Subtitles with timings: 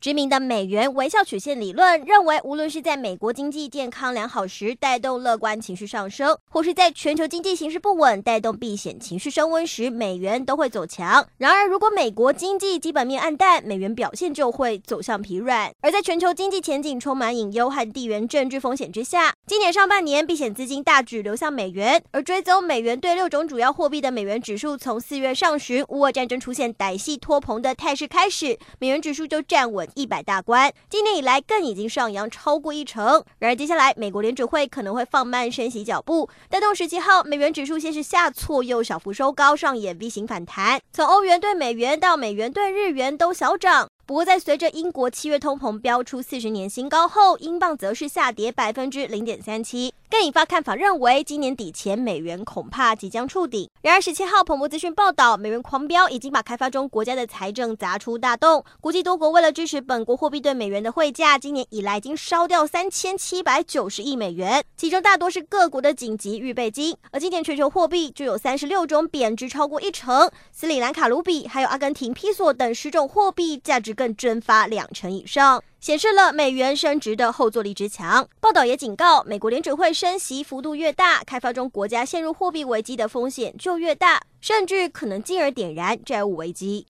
[0.00, 11.28] 知名的美元微笑曲线理论认为，无论是在美国经济健康良好时带动乐观情绪上升，或是在全球经济形势不稳带动避险情绪升温时，美元都会走强。
[11.36, 15.70] 然而，如果美国经济基本面暗淡，美元表现就会走向疲软。
[15.82, 29.89] 而在全球经济前景充满隐忧和地缘政治风险之下，今年上半年避险资金大举流向美元，而追踪美元对六种主要货币的美元指数，从四月上旬乌俄战争出现歹戏拖棚的态势开始，美元指数就站稳。
[29.94, 33.22] 一百大关，今年以来更已经上扬超过一成。
[33.38, 40.80] 然而，接下来美国联准会可能会放慢升息脚步，带动十七号美元指数先是下挫，又小幅收高，上演 V 型反弹。
[40.92, 43.89] 从欧元兑美元到美元兑日元都小涨。
[44.10, 53.70] 不过，在随着英国七月通膨飙出四十年新高后，英镑则是下跌百分之零点三七，更引发看法认为，今年底前美元恐怕即将触顶。
[53.82, 58.64] 然而，十七号彭博资讯报道，美元狂飙已经把开发中国家的财政砸出大洞。
[58.80, 66.96] 估计多国为了支持本国货币对美元的汇价，今年以来已经烧掉三千七百九十亿美元，其中大多是各国的紧急预备金。
[67.12, 73.94] 而今年全球货币就有三十六种贬值超过一成，斯里兰卡卢比还有阿根廷披索等十种货币价值。
[74.00, 78.26] 更蒸发两成以上，显示了美元升值的后坐力之强。
[78.40, 86.86] 报道也警告，美国联准会升息幅度越大，开发中国家陷入货币危机的风险就越大，甚至可能进而点燃债务危机。